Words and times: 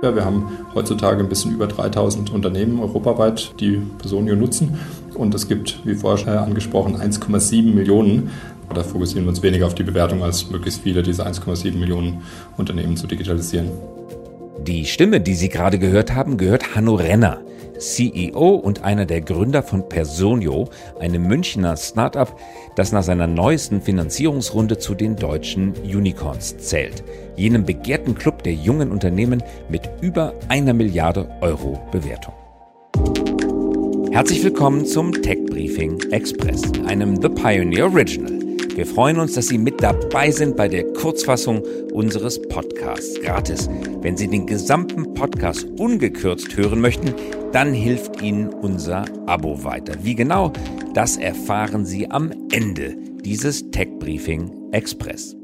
Ja, 0.00 0.14
wir 0.14 0.24
haben 0.24 0.58
heutzutage 0.74 1.18
ein 1.18 1.28
bisschen 1.28 1.52
über 1.52 1.66
3000 1.66 2.32
Unternehmen 2.32 2.78
europaweit, 2.78 3.54
die 3.58 3.82
Personio 3.98 4.36
nutzen. 4.36 4.78
Und 5.14 5.34
es 5.34 5.48
gibt, 5.48 5.80
wie 5.84 5.96
vorher 5.96 6.42
angesprochen, 6.42 6.96
1,7 6.96 7.74
Millionen. 7.74 8.30
Da 8.72 8.84
fokussieren 8.84 9.24
wir 9.24 9.30
uns 9.30 9.42
weniger 9.42 9.66
auf 9.66 9.74
die 9.74 9.82
Bewertung, 9.82 10.22
als 10.22 10.50
möglichst 10.50 10.82
viele 10.82 11.02
dieser 11.02 11.26
1,7 11.26 11.76
Millionen 11.76 12.22
Unternehmen 12.56 12.96
zu 12.96 13.08
digitalisieren. 13.08 13.70
Die 14.60 14.84
Stimme, 14.86 15.20
die 15.20 15.34
Sie 15.34 15.48
gerade 15.48 15.78
gehört 15.78 16.14
haben, 16.14 16.36
gehört 16.36 16.74
Hanno 16.74 16.94
Renner. 16.94 17.42
CEO 17.78 18.54
und 18.56 18.82
einer 18.82 19.06
der 19.06 19.20
Gründer 19.20 19.62
von 19.62 19.88
Personio, 19.88 20.68
einem 20.98 21.28
Münchner 21.28 21.76
Startup, 21.76 22.28
das 22.74 22.90
nach 22.90 23.04
seiner 23.04 23.28
neuesten 23.28 23.80
Finanzierungsrunde 23.80 24.78
zu 24.78 24.96
den 24.96 25.14
deutschen 25.14 25.74
Unicorns 25.84 26.58
zählt, 26.58 27.04
jenem 27.36 27.64
begehrten 27.64 28.16
Club 28.16 28.42
der 28.42 28.54
jungen 28.54 28.90
Unternehmen 28.90 29.44
mit 29.68 29.88
über 30.00 30.34
einer 30.48 30.74
Milliarde 30.74 31.28
Euro 31.40 31.80
Bewertung. 31.92 32.34
Herzlich 34.10 34.42
willkommen 34.42 34.84
zum 34.84 35.12
Tech 35.12 35.38
Briefing 35.46 36.00
Express, 36.10 36.62
einem 36.84 37.22
The 37.22 37.28
Pioneer 37.28 37.86
Original. 37.86 38.37
Wir 38.78 38.86
freuen 38.86 39.18
uns, 39.18 39.32
dass 39.32 39.48
Sie 39.48 39.58
mit 39.58 39.82
dabei 39.82 40.30
sind 40.30 40.56
bei 40.56 40.68
der 40.68 40.84
Kurzfassung 40.92 41.64
unseres 41.92 42.40
Podcasts 42.40 43.20
gratis. 43.20 43.68
Wenn 44.02 44.16
Sie 44.16 44.28
den 44.28 44.46
gesamten 44.46 45.14
Podcast 45.14 45.64
ungekürzt 45.80 46.56
hören 46.56 46.80
möchten, 46.80 47.12
dann 47.50 47.72
hilft 47.74 48.22
Ihnen 48.22 48.50
unser 48.50 49.04
Abo 49.26 49.64
weiter. 49.64 49.94
Wie 50.04 50.14
genau, 50.14 50.52
das 50.94 51.16
erfahren 51.16 51.86
Sie 51.86 52.08
am 52.08 52.30
Ende 52.52 52.94
dieses 53.24 53.68
Tech 53.72 53.88
Briefing 53.98 54.70
Express. 54.70 55.34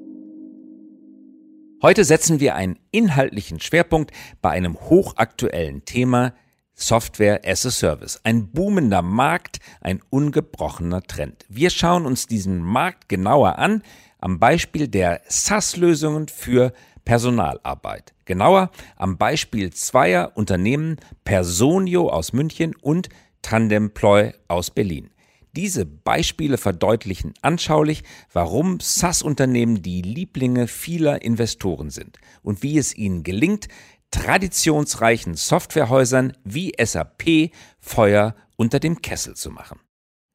Heute 1.83 2.05
setzen 2.05 2.39
wir 2.39 2.55
einen 2.55 2.79
inhaltlichen 2.93 3.59
Schwerpunkt 3.59 4.13
bei 4.43 4.51
einem 4.51 4.79
hochaktuellen 4.79 5.85
Thema, 5.85 6.35
Software 6.75 7.41
as 7.45 7.65
a 7.65 7.71
Service. 7.71 8.21
Ein 8.25 8.51
boomender 8.51 9.03
Markt, 9.03 9.59
ein 9.81 10.01
ungebrochener 10.11 11.03
Trend. 11.03 11.45
Wir 11.49 11.71
schauen 11.71 12.05
uns 12.05 12.27
diesen 12.27 12.59
Markt 12.63 13.09
genauer 13.09 13.59
an 13.59 13.83
am 14.19 14.39
Beispiel 14.39 14.89
der 14.89 15.21
SaaS-Lösungen 15.29 16.29
für 16.29 16.73
Personalarbeit. 17.05 18.15
Genauer 18.25 18.71
am 18.97 19.19
Beispiel 19.19 19.73
zweier 19.73 20.33
Unternehmen 20.35 20.97
Personio 21.25 22.09
aus 22.09 22.33
München 22.33 22.75
und 22.81 23.09
Tandemploy 23.43 24.33
aus 24.49 24.71
Berlin. 24.71 25.11
Diese 25.55 25.87
Beispiele 25.87 26.59
verdeutlichen 26.59 27.35
anschaulich, 27.43 28.03
warum 28.33 28.81
SaaS-Unternehmen 28.81 29.83
die 29.83 30.03
Lieblinge 30.03 30.67
vieler 30.67 31.23
Investoren 31.23 31.91
sind 31.91 32.19
und 32.43 32.65
wie 32.65 32.77
es 32.77 32.97
ihnen 32.97 33.23
gelingt, 33.23 33.69
traditionsreichen 34.15 35.35
Softwarehäusern 35.35 36.35
wie 36.45 36.73
SAP 36.81 37.51
Feuer 37.81 38.37
unter 38.55 38.79
dem 38.79 39.03
Kessel 39.03 39.35
zu 39.35 39.51
machen. 39.51 39.81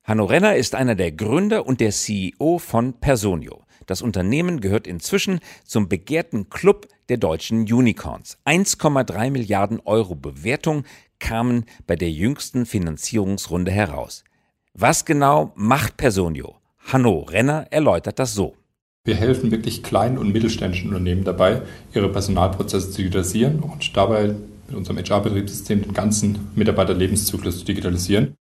Hanno 0.03 0.25
Renner 0.25 0.57
ist 0.57 0.75
einer 0.75 0.95
der 0.95 1.13
Gründer 1.13 1.65
und 1.65 1.79
der 1.79 1.91
CEO 1.91 2.59
von 2.59 2.99
Personio. 2.99 3.63
Das 3.85 4.01
Unternehmen 4.01 4.59
gehört 4.59 4.85
inzwischen 4.85 5.39
zum 5.63 5.87
begehrten 5.87 6.49
Club 6.49 6.87
der 7.07 7.17
deutschen 7.17 7.61
Unicorns. 7.61 8.37
1,3 8.45 9.31
Milliarden 9.31 9.79
Euro 9.85 10.13
Bewertung 10.13 10.83
kamen 11.19 11.65
bei 11.87 11.95
der 11.95 12.11
jüngsten 12.11 12.65
Finanzierungsrunde 12.65 13.71
heraus. 13.71 14.25
Was 14.73 15.05
genau 15.05 15.53
macht 15.55 15.95
Personio? 15.95 16.59
Hanno 16.79 17.19
Renner 17.19 17.67
erläutert 17.71 18.19
das 18.19 18.33
so. 18.33 18.58
Wir 19.05 19.15
helfen 19.15 19.51
wirklich 19.51 19.81
kleinen 19.81 20.17
und 20.17 20.31
mittelständischen 20.31 20.89
Unternehmen 20.89 21.23
dabei, 21.23 21.61
ihre 21.93 22.11
Personalprozesse 22.11 22.91
zu 22.91 22.97
digitalisieren 22.97 23.59
und 23.59 23.95
dabei 23.95 24.35
mit 24.67 24.75
unserem 24.75 24.97
HR-Betriebssystem 24.97 25.81
den 25.81 25.93
ganzen 25.93 26.49
Mitarbeiterlebenszyklus 26.55 27.59
zu 27.59 27.65
digitalisieren. 27.65 28.35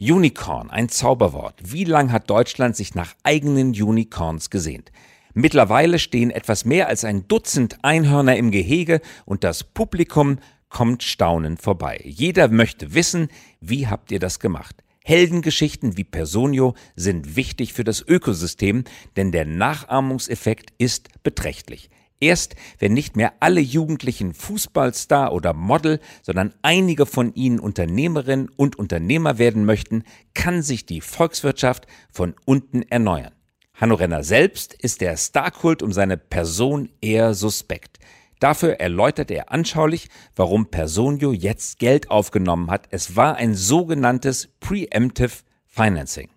Unicorn, 0.00 0.70
ein 0.70 0.88
Zauberwort. 0.88 1.60
Wie 1.64 1.84
lang 1.84 2.12
hat 2.12 2.30
Deutschland 2.30 2.76
sich 2.76 2.94
nach 2.94 3.14
eigenen 3.24 3.70
Unicorns 3.70 4.48
gesehnt? 4.48 4.92
Mittlerweile 5.34 5.98
stehen 5.98 6.30
etwas 6.30 6.64
mehr 6.64 6.88
als 6.88 7.04
ein 7.04 7.26
Dutzend 7.26 7.78
Einhörner 7.82 8.36
im 8.36 8.50
Gehege 8.50 9.00
und 9.24 9.44
das 9.44 9.64
Publikum 9.64 10.38
kommt 10.68 11.02
staunend 11.02 11.60
vorbei. 11.60 12.00
Jeder 12.04 12.48
möchte 12.48 12.94
wissen, 12.94 13.28
wie 13.60 13.88
habt 13.88 14.12
ihr 14.12 14.20
das 14.20 14.38
gemacht? 14.38 14.84
Heldengeschichten 15.08 15.96
wie 15.96 16.04
Personio 16.04 16.74
sind 16.94 17.34
wichtig 17.34 17.72
für 17.72 17.82
das 17.82 18.04
Ökosystem, 18.06 18.84
denn 19.16 19.32
der 19.32 19.46
Nachahmungseffekt 19.46 20.74
ist 20.76 21.08
beträchtlich. 21.22 21.88
Erst 22.20 22.56
wenn 22.78 22.92
nicht 22.92 23.16
mehr 23.16 23.32
alle 23.40 23.62
Jugendlichen 23.62 24.34
Fußballstar 24.34 25.32
oder 25.32 25.54
Model, 25.54 26.00
sondern 26.20 26.52
einige 26.60 27.06
von 27.06 27.32
ihnen 27.32 27.58
Unternehmerinnen 27.58 28.50
und 28.54 28.76
Unternehmer 28.76 29.38
werden 29.38 29.64
möchten, 29.64 30.04
kann 30.34 30.60
sich 30.60 30.84
die 30.84 31.00
Volkswirtschaft 31.00 31.86
von 32.12 32.34
unten 32.44 32.82
erneuern. 32.82 33.32
Hanno 33.72 33.94
Renner 33.94 34.22
selbst 34.22 34.74
ist 34.74 35.00
der 35.00 35.16
Starkult 35.16 35.82
um 35.82 35.90
seine 35.90 36.18
Person 36.18 36.90
eher 37.00 37.32
suspekt. 37.32 37.98
Dafür 38.40 38.74
erläutert 38.80 39.30
er 39.30 39.50
anschaulich, 39.52 40.08
warum 40.36 40.66
Personio 40.66 41.32
jetzt 41.32 41.78
Geld 41.78 42.10
aufgenommen 42.10 42.70
hat. 42.70 42.86
Es 42.90 43.16
war 43.16 43.36
ein 43.36 43.54
sogenanntes 43.54 44.48
Preemptive 44.60 45.32
Financing. 45.66 46.30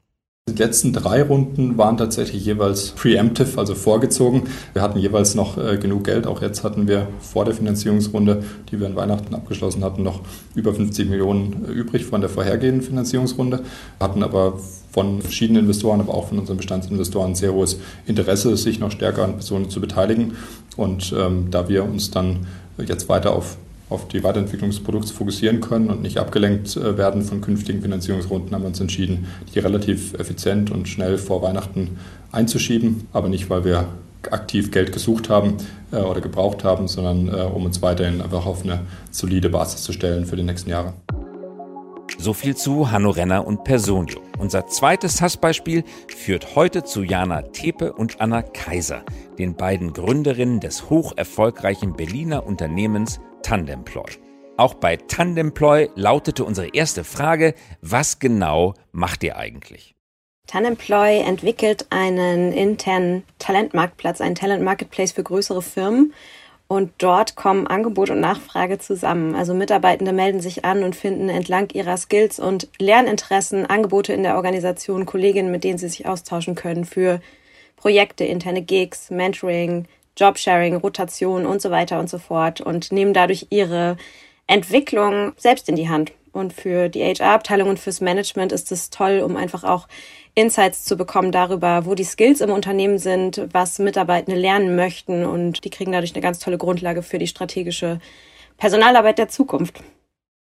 Die 0.50 0.58
letzten 0.58 0.92
drei 0.92 1.22
Runden 1.22 1.78
waren 1.78 1.98
tatsächlich 1.98 2.44
jeweils 2.44 2.90
preemptive, 2.90 3.60
also 3.60 3.76
vorgezogen. 3.76 4.44
Wir 4.74 4.82
hatten 4.82 4.98
jeweils 4.98 5.36
noch 5.36 5.56
äh, 5.58 5.78
genug 5.78 6.04
Geld. 6.04 6.26
Auch 6.26 6.42
jetzt 6.42 6.64
hatten 6.64 6.88
wir 6.88 7.08
vor 7.20 7.46
der 7.46 7.54
Finanzierungsrunde, 7.54 8.44
die 8.70 8.80
wir 8.80 8.88
in 8.88 8.96
Weihnachten 8.96 9.36
abgeschlossen 9.36 9.84
hatten, 9.84 10.02
noch 10.02 10.22
über 10.56 10.74
50 10.74 11.10
Millionen 11.10 11.66
äh, 11.66 11.72
übrig 11.72 12.06
von 12.06 12.22
der 12.22 12.30
vorhergehenden 12.30 12.82
Finanzierungsrunde. 12.82 13.60
Wir 13.60 14.08
hatten 14.08 14.24
aber 14.24 14.60
von 14.92 15.22
verschiedenen 15.22 15.62
Investoren, 15.64 16.02
aber 16.02 16.16
auch 16.16 16.30
von 16.30 16.40
unseren 16.40 16.58
Bestandsinvestoren 16.58 17.36
sehr 17.36 17.54
hohes 17.54 17.80
Interesse, 18.08 18.58
sich 18.58 18.80
noch 18.80 18.92
stärker 18.92 19.24
an 19.24 19.34
Personen 19.34 19.70
zu 19.70 19.80
beteiligen. 19.80 20.34
Und 20.76 21.14
ähm, 21.16 21.50
da 21.52 21.70
wir 21.70 21.84
uns 21.84 22.10
dann 22.10 22.48
jetzt 22.78 23.08
weiter 23.10 23.34
auf 23.34 23.58
auf 23.92 24.08
die 24.08 24.24
Weiterentwicklung 24.24 24.70
des 24.70 24.80
Produkts 24.80 25.12
fokussieren 25.12 25.62
können 25.62 25.90
und 25.90 26.02
nicht 26.02 26.18
abgelenkt 26.18 26.78
äh, 26.78 26.98
werden 26.98 27.22
von 27.22 27.42
künftigen 27.42 27.82
Finanzierungsrunden, 27.82 28.54
haben 28.54 28.64
wir 28.64 28.68
uns 28.68 28.80
entschieden, 28.80 29.28
die 29.54 29.60
relativ 29.60 30.14
effizient 30.14 30.72
und 30.72 30.88
schnell 30.88 31.18
vor 31.18 31.42
Weihnachten 31.42 31.98
einzuschieben, 32.32 33.08
aber 33.12 33.30
nicht, 33.30 33.50
weil 33.50 33.66
wir 33.66 33.88
aktiv 34.30 34.72
Geld 34.72 34.92
gesucht 34.92 35.30
haben 35.30 35.58
äh, 35.92 35.98
oder 35.98 36.22
gebraucht 36.22 36.64
haben, 36.64 36.88
sondern 36.88 37.28
äh, 37.28 37.42
um 37.44 37.66
uns 37.66 37.82
weiterhin 37.82 38.22
einfach 38.22 38.46
auf 38.46 38.64
eine 38.64 38.82
solide 39.10 39.50
Basis 39.50 39.84
zu 39.84 39.92
stellen 39.92 40.26
für 40.26 40.36
die 40.36 40.44
nächsten 40.44 40.70
Jahre. 40.70 40.94
So 42.18 42.34
viel 42.34 42.56
zu 42.56 42.92
Hanno 42.92 43.10
Renner 43.10 43.46
und 43.46 43.64
Personio. 43.64 44.31
Unser 44.42 44.66
zweites 44.66 45.22
Hassbeispiel 45.22 45.84
führt 46.08 46.56
heute 46.56 46.84
zu 46.84 47.04
Jana 47.04 47.44
Tepe 47.44 47.94
und 47.94 48.20
Anna 48.22 48.42
Kaiser, 48.42 49.06
den 49.38 49.54
beiden 49.56 49.94
Gründerinnen 49.94 50.60
des 50.60 50.90
hoch 50.90 51.14
erfolgreichen 51.16 51.94
Berliner 51.94 52.44
Unternehmens 52.48 53.20
Tandemploy. 53.44 54.10
Auch 54.58 54.74
bei 54.74 54.98
Tandemploy 54.98 55.90
lautete 55.94 56.44
unsere 56.44 56.70
erste 56.74 57.04
Frage, 57.04 57.54
was 57.82 58.18
genau 58.18 58.74
macht 58.92 59.24
ihr 59.24 59.38
eigentlich? 59.38 59.94
Tandemploy 60.48 61.20
entwickelt 61.20 61.86
einen 61.92 62.52
internen 62.52 63.24
Talentmarktplatz, 63.38 64.22
einen 64.22 64.34
Talent 64.34 64.64
Marketplace 64.64 65.12
für 65.12 65.24
größere 65.24 65.62
Firmen. 65.62 66.16
Und 66.72 66.94
dort 67.00 67.36
kommen 67.36 67.68
Angebot 67.68 68.12
und 68.12 68.22
Nachfrage 68.22 68.80
zusammen. 68.80 69.36
Also 69.36 69.54
Mitarbeitende 69.54 70.14
melden 70.14 70.40
sich 70.40 70.64
an 70.64 70.84
und 70.84 70.96
finden 70.96 71.28
entlang 71.28 71.70
ihrer 71.74 71.98
Skills 71.98 72.40
und 72.40 72.70
Lerninteressen 72.80 73.66
Angebote 73.66 74.14
in 74.14 74.24
der 74.24 74.38
Organisation, 74.38 75.06
Kolleginnen, 75.06 75.52
mit 75.52 75.66
denen 75.66 75.78
sie 75.78 75.90
sich 75.90 76.06
austauschen 76.06 76.56
können 76.56 76.86
für 76.86 77.20
Projekte, 77.76 78.24
interne 78.24 78.62
Gigs, 78.62 79.10
Mentoring, 79.12 79.86
Jobsharing, 80.16 80.78
Rotation 80.78 81.46
und 81.46 81.62
so 81.62 81.72
weiter 81.72 82.00
und 82.00 82.10
so 82.10 82.20
fort 82.20 82.62
und 82.62 82.94
nehmen 82.94 83.14
dadurch 83.14 83.48
ihre 83.50 83.98
Entwicklung 84.48 85.34
selbst 85.36 85.68
in 85.68 85.76
die 85.76 85.90
Hand. 85.90 86.14
Und 86.32 86.54
für 86.54 86.90
die 86.90 87.04
HR-Abteilung 87.04 87.70
und 87.70 87.80
fürs 87.80 88.02
Management 88.02 88.52
ist 88.52 88.72
es 88.72 88.90
toll, 88.90 89.20
um 89.20 89.36
einfach 89.36 89.64
auch 89.64 89.88
Insights 90.34 90.86
zu 90.86 90.96
bekommen 90.96 91.32
darüber, 91.32 91.86
wo 91.86 91.94
die 91.94 92.06
Skills 92.06 92.40
im 92.40 92.52
Unternehmen 92.52 92.98
sind, 93.00 93.48
was 93.52 93.80
Mitarbeitende 93.80 94.40
lernen 94.40 94.76
möchten. 94.76 95.26
Und 95.26 95.66
die 95.66 95.70
kriegen 95.70 95.92
dadurch 95.92 96.14
eine 96.14 96.22
ganz 96.22 96.40
tolle 96.40 96.58
Grundlage 96.58 97.04
für 97.04 97.18
die 97.18 97.28
strategische 97.28 98.00
Personalarbeit 98.58 99.18
der 99.18 99.28
Zukunft. 99.28 99.82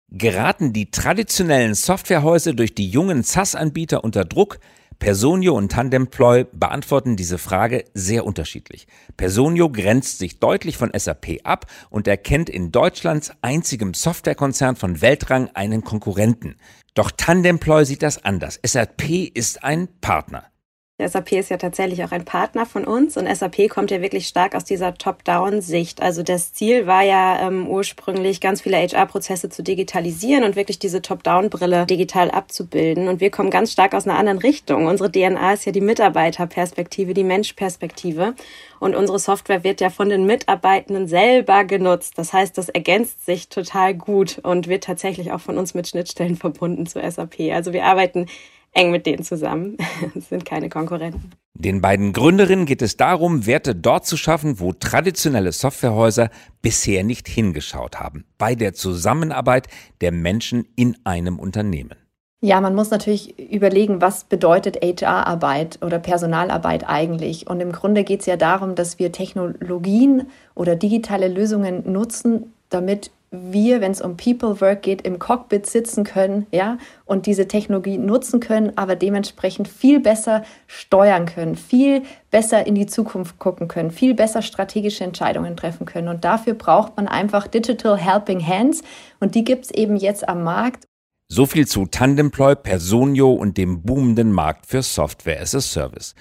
Geraten 0.10 0.74
die 0.74 0.92
traditionellen 0.92 1.74
Softwarehäuser 1.74 2.54
durch 2.54 2.76
die 2.76 2.88
jungen 2.88 3.24
SaaS-Anbieter 3.24 4.04
unter 4.04 4.26
Druck, 4.26 4.60
Personio 5.02 5.56
und 5.58 5.72
Tandemploy 5.72 6.46
beantworten 6.54 7.16
diese 7.16 7.40
Frage 7.40 7.86
sehr 7.96 8.24
unterschiedlich. 8.24 8.86
Personio 9.18 9.72
grenzt 9.72 10.20
sich 10.20 10.40
deutlich 10.40 10.78
von 10.78 10.92
SAP 10.96 11.40
ab 11.44 11.66
und 11.90 12.08
erkennt 12.08 12.52
in 12.52 12.72
Deutschlands 12.72 13.32
einzigem 13.42 13.96
Softwarekonzern 13.96 14.76
von 14.76 15.02
Weltrang 15.02 15.50
einen 15.56 15.84
Konkurrenten. 15.84 16.56
Doch 16.94 17.10
Tandemploy 17.10 17.84
sieht 17.84 18.04
das 18.04 18.24
anders. 18.24 18.60
SAP 18.64 19.32
ist 19.34 19.64
ein 19.64 19.88
Partner. 20.02 20.51
SAP 21.08 21.34
ist 21.34 21.50
ja 21.50 21.58
tatsächlich 21.58 22.04
auch 22.04 22.12
ein 22.12 22.26
Partner 22.26 22.66
von 22.66 22.86
uns 22.86 23.18
und 23.18 23.28
SAP 23.28 23.70
kommt 23.70 23.92
ja 23.92 24.02
wirklich 24.02 24.28
stark 24.28 24.56
aus 24.56 24.64
dieser 24.64 24.94
Top-Down-Sicht. 24.94 26.02
Also 26.02 26.24
das 26.24 26.54
Ziel 26.54 26.88
war 26.88 27.04
ja 27.04 27.48
ähm, 27.48 27.68
ursprünglich, 27.68 28.42
ganz 28.42 28.62
viele 28.62 28.78
HR-Prozesse 28.78 29.50
zu 29.50 29.64
digitalisieren 29.64 30.44
und 30.44 30.56
wirklich 30.56 30.80
diese 30.80 31.02
Top-Down-Brille 31.02 31.86
digital 31.86 32.32
abzubilden. 32.32 33.08
Und 33.08 33.20
wir 33.20 33.32
kommen 33.32 33.50
ganz 33.50 33.72
stark 33.72 33.94
aus 33.94 34.08
einer 34.08 34.18
anderen 34.18 34.40
Richtung. 34.40 34.86
Unsere 34.86 35.12
DNA 35.12 35.54
ist 35.54 35.66
ja 35.66 35.72
die 35.72 35.82
Mitarbeiterperspektive, 35.82 37.14
die 37.14 37.24
Menschperspektive. 37.24 38.36
Und 38.80 38.96
unsere 38.96 39.20
Software 39.20 39.64
wird 39.64 39.80
ja 39.82 39.90
von 39.90 40.10
den 40.10 40.26
Mitarbeitenden 40.26 41.08
selber 41.08 41.66
genutzt. 41.66 42.18
Das 42.18 42.34
heißt, 42.34 42.58
das 42.58 42.70
ergänzt 42.70 43.26
sich 43.26 43.50
total 43.50 43.94
gut 43.94 44.40
und 44.44 44.68
wird 44.68 44.84
tatsächlich 44.84 45.32
auch 45.32 45.42
von 45.42 45.58
uns 45.58 45.74
mit 45.74 45.88
Schnittstellen 45.88 46.36
verbunden 46.36 46.86
zu 46.86 47.00
SAP. 47.00 47.52
Also 47.52 47.74
wir 47.74 47.86
arbeiten 47.86 48.26
eng 48.74 48.92
mit 48.92 49.06
denen 49.06 49.24
zusammen. 49.24 49.78
Es 50.16 50.30
sind 50.30 50.46
keine 50.46 50.70
Konkurrenten. 50.70 51.32
Den 51.54 51.82
beiden 51.82 52.14
Gründerinnen 52.14 52.66
geht 52.66 52.82
es 52.82 52.98
darum, 52.98 53.46
Werte 53.46 53.76
dort 53.76 54.06
zu 54.06 54.18
schaffen, 54.18 54.60
wo 54.60 54.74
traditionelle 54.74 55.52
Softwarehäuser 55.52 56.30
bisher 56.62 57.04
nicht 57.04 57.28
hingeschaut 57.28 58.00
haben, 58.00 58.26
bei 58.38 58.56
der 58.56 58.74
Zusammenarbeit 58.74 59.68
der 60.00 60.12
Menschen 60.12 60.66
in 60.76 60.98
einem 61.04 61.38
Unternehmen. 61.40 61.96
Ja, 62.44 62.60
man 62.60 62.74
muss 62.74 62.90
natürlich 62.90 63.38
überlegen, 63.38 64.02
was 64.02 64.24
bedeutet 64.24 64.78
HR-Arbeit 64.78 65.78
oder 65.84 66.00
Personalarbeit 66.00 66.90
eigentlich. 66.90 67.48
Und 67.48 67.60
im 67.60 67.72
Grunde 67.72 68.04
geht 68.04 68.22
es 68.22 68.26
ja 68.26 68.36
darum, 68.36 68.74
dass 68.74 68.98
wir 68.98 69.12
Technologien 69.12 70.28
oder 70.56 70.76
digitale 70.76 71.28
Lösungen 71.28 71.92
nutzen, 71.92 72.52
damit 72.70 73.12
wir, 73.32 73.80
wenn 73.80 73.94
es 73.94 74.02
um 74.02 74.18
People 74.18 74.60
Work 74.60 74.82
geht, 74.82 75.04
im 75.04 75.18
Cockpit 75.18 75.66
sitzen 75.66 76.04
können, 76.04 76.48
ja, 76.52 76.78
und 77.06 77.26
diese 77.26 77.48
Technologie 77.48 77.98
nutzen 77.98 78.42
können, 78.42 78.74
aber 78.76 78.98
dementsprechend 78.98 79.70
viel 79.70 80.02
besser 80.02 80.44
steuern 80.68 81.26
können, 81.26 81.56
viel 81.56 82.04
besser 82.30 82.68
in 82.68 82.76
die 82.76 82.88
Zukunft 82.88 83.40
gucken 83.40 83.70
können, 83.70 83.92
viel 83.92 84.14
besser 84.14 84.42
strategische 84.42 85.06
Entscheidungen 85.06 85.56
treffen 85.56 85.86
können. 85.86 86.10
Und 86.10 86.26
dafür 86.26 86.56
braucht 86.56 86.98
man 86.98 87.08
einfach 87.08 87.48
Digital 87.48 87.98
Helping 87.98 88.46
Hands 88.46 88.84
und 89.22 89.34
die 89.34 89.46
gibt 89.46 89.66
es 89.66 89.72
eben 89.72 89.96
jetzt 89.96 90.28
am 90.28 90.44
Markt. 90.44 90.86
So 91.30 91.46
viel 91.46 91.66
zu 91.66 91.86
Tandemploy, 91.86 92.56
Personio 92.56 93.32
und 93.32 93.58
dem 93.58 93.84
boomenden 93.84 94.34
Markt 94.34 94.66
für 94.66 94.84
Software 94.84 95.40
as 95.40 95.56
a 95.56 95.62
Service. 95.62 96.14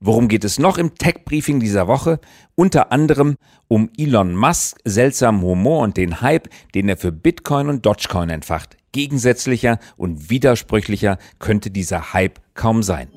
Worum 0.00 0.28
geht 0.28 0.44
es 0.44 0.60
noch 0.60 0.78
im 0.78 0.94
Tech-Briefing 0.94 1.58
dieser 1.58 1.88
Woche? 1.88 2.20
Unter 2.54 2.92
anderem 2.92 3.34
um 3.66 3.90
Elon 3.98 4.36
Musk, 4.36 4.78
seltsamen 4.84 5.42
Humor 5.42 5.82
und 5.82 5.96
den 5.96 6.20
Hype, 6.20 6.48
den 6.72 6.88
er 6.88 6.96
für 6.96 7.10
Bitcoin 7.10 7.68
und 7.68 7.84
Dogecoin 7.84 8.30
entfacht. 8.30 8.76
Gegensätzlicher 8.92 9.80
und 9.96 10.30
widersprüchlicher 10.30 11.18
könnte 11.40 11.72
dieser 11.72 12.12
Hype 12.12 12.38
kaum 12.54 12.84
sein. 12.84 13.08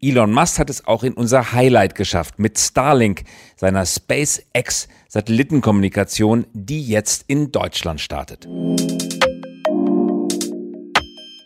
Elon 0.00 0.32
Musk 0.32 0.58
hat 0.58 0.70
es 0.70 0.86
auch 0.86 1.02
in 1.02 1.12
unser 1.12 1.52
Highlight 1.52 1.94
geschafft 1.94 2.38
mit 2.38 2.58
Starlink, 2.58 3.24
seiner 3.56 3.84
SpaceX-Satellitenkommunikation, 3.84 6.46
die 6.54 6.82
jetzt 6.82 7.26
in 7.28 7.52
Deutschland 7.52 8.00
startet. 8.00 8.48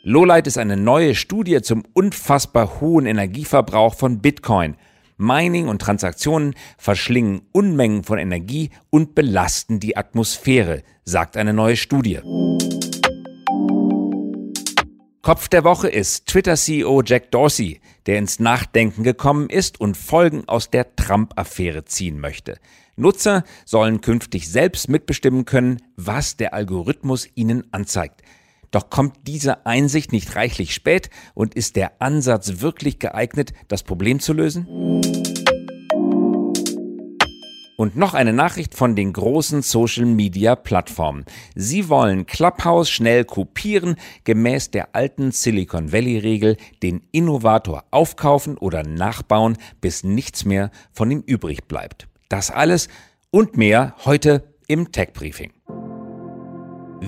Lowlight 0.09 0.47
ist 0.47 0.57
eine 0.57 0.77
neue 0.77 1.17
Studie 1.17 1.61
zum 1.63 1.83
unfassbar 1.93 2.81
hohen 2.81 3.07
Energieverbrauch 3.07 3.97
von 3.97 4.21
Bitcoin. 4.21 4.77
Mining 5.17 5.67
und 5.67 5.83
Transaktionen 5.83 6.55
verschlingen 6.79 7.43
Unmengen 7.51 8.05
von 8.05 8.17
Energie 8.17 8.71
und 8.91 9.17
belasten 9.17 9.81
die 9.81 9.97
Atmosphäre, 9.97 10.85
sagt 11.05 11.37
eine 11.37 11.53
neue 11.53 11.75
Studie. 11.75 12.21
Kopf 15.23 15.49
der 15.49 15.65
Woche 15.65 15.89
ist 15.89 16.27
Twitter-CEO 16.29 17.03
Jack 17.05 17.33
Dorsey, 17.33 17.81
der 18.07 18.19
ins 18.19 18.39
Nachdenken 18.39 19.03
gekommen 19.03 19.51
ist 19.51 19.81
und 19.81 19.97
Folgen 19.97 20.45
aus 20.47 20.71
der 20.71 20.95
Trump-Affäre 20.95 21.85
ziehen 21.85 22.21
möchte. 22.21 22.61
Nutzer 22.95 23.43
sollen 23.65 24.03
künftig 24.03 24.49
selbst 24.49 24.89
mitbestimmen 24.89 25.47
können, 25.47 25.83
was 25.97 26.37
der 26.37 26.55
Algorithmus 26.55 27.27
ihnen 27.35 27.65
anzeigt. 27.73 28.23
Doch 28.77 28.91
kommt 28.91 29.17
diese 29.27 29.65
Einsicht 29.65 30.13
nicht 30.13 30.37
reichlich 30.37 30.75
spät 30.75 31.09
und 31.33 31.55
ist 31.55 31.77
der 31.77 31.93
Ansatz 32.03 32.61
wirklich 32.61 32.99
geeignet, 32.99 33.55
das 33.69 33.83
Problem 33.83 34.21
zu 34.21 34.35
lösen? 34.35 34.67
Und 37.79 37.97
noch 37.97 38.13
eine 38.13 38.35
Nachricht 38.35 38.75
von 38.75 38.95
den 38.95 39.15
großen 39.15 39.63
Social-Media-Plattformen. 39.63 41.25
Sie 41.55 41.89
wollen 41.89 42.27
Clubhouse 42.27 42.91
schnell 42.91 43.25
kopieren, 43.25 43.97
gemäß 44.25 44.73
der 44.73 44.95
alten 44.95 45.33
Silicon 45.33 45.91
Valley-Regel, 45.91 46.59
den 46.83 47.01
Innovator 47.13 47.85
aufkaufen 47.91 48.59
oder 48.59 48.83
nachbauen, 48.83 49.57
bis 49.81 50.05
nichts 50.05 50.45
mehr 50.45 50.71
von 50.93 51.11
ihm 51.11 51.23
übrig 51.25 51.67
bleibt. 51.67 52.09
Das 52.29 52.51
alles 52.51 52.89
und 53.31 53.57
mehr 53.57 53.95
heute 54.05 54.53
im 54.69 54.93
Tech 54.93 55.15
Briefing. 55.15 55.56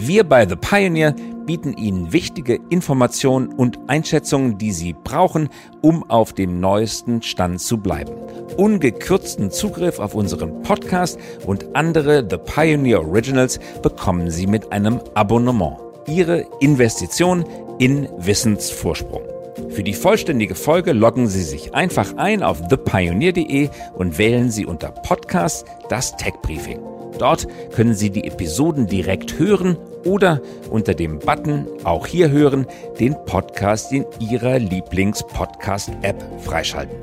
Wir 0.01 0.23
bei 0.23 0.47
The 0.47 0.55
Pioneer 0.55 1.13
bieten 1.45 1.77
Ihnen 1.77 2.13
wichtige 2.13 2.61
Informationen 2.71 3.49
und 3.49 3.79
Einschätzungen, 3.89 4.57
die 4.57 4.71
Sie 4.71 4.93
brauchen, 4.93 5.49
um 5.83 6.09
auf 6.09 6.33
dem 6.33 6.61
neuesten 6.61 7.21
Stand 7.23 7.61
zu 7.61 7.79
bleiben. 7.79 8.13
Ungekürzten 8.57 9.51
Zugriff 9.51 9.99
auf 9.99 10.15
unseren 10.15 10.63
Podcast 10.63 11.19
und 11.47 11.75
andere 11.75 12.25
The 12.29 12.37
Pioneer 12.37 13.01
Originals 13.01 13.59
bekommen 13.83 14.31
Sie 14.31 14.47
mit 14.47 14.73
einem 14.73 15.01
Abonnement. 15.15 15.79
Ihre 16.07 16.47
Investition 16.61 17.45
in 17.79 18.09
Wissensvorsprung. 18.19 19.23
Für 19.71 19.83
die 19.83 19.95
vollständige 19.95 20.55
Folge 20.55 20.93
loggen 20.93 21.27
Sie 21.27 21.43
sich 21.43 21.75
einfach 21.75 22.17
ein 22.17 22.43
auf 22.45 22.69
thepioneer.de 22.69 23.69
und 23.95 24.17
wählen 24.17 24.51
Sie 24.51 24.65
unter 24.65 24.91
Podcast 24.91 25.67
das 25.89 26.17
Tech 26.17 26.35
Briefing. 26.41 26.98
Dort 27.19 27.47
können 27.75 27.95
Sie 27.95 28.11
die 28.11 28.25
Episoden 28.25 28.87
direkt 28.87 29.39
hören 29.39 29.77
oder 30.05 30.41
unter 30.71 30.95
dem 30.95 31.19
Button 31.19 31.67
auch 31.85 32.07
hier 32.07 32.31
hören, 32.31 32.67
den 32.99 33.15
Podcast 33.27 33.93
in 33.93 34.07
Ihrer 34.21 34.59
Lieblings-Podcast-App 34.59 36.25
freischalten. 36.41 36.97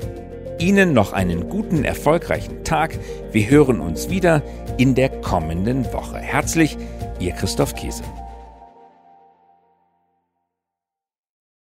Ihnen 0.58 0.94
noch 0.94 1.12
einen 1.12 1.48
guten, 1.48 1.84
erfolgreichen 1.84 2.64
Tag. 2.64 2.98
Wir 3.30 3.50
hören 3.50 3.80
uns 3.80 4.08
wieder 4.08 4.42
in 4.78 4.94
der 4.94 5.10
kommenden 5.10 5.84
Woche. 5.92 6.16
Herzlich, 6.16 6.78
Ihr 7.20 7.32
Christoph 7.32 7.74
Käse. 7.74 8.02